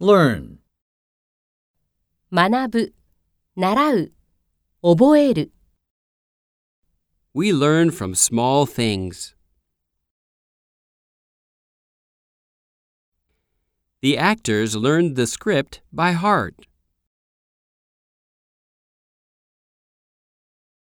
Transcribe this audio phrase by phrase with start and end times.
[0.00, 0.56] learn,
[2.32, 2.94] 学ぶ、
[3.54, 4.12] 習う、
[4.82, 5.52] 覚える。
[7.34, 9.34] We learn from small things.
[14.00, 16.69] The actors learned the script by heart.